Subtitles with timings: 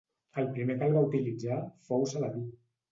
[0.43, 2.47] El primer que el va utilitzar fou Saladí.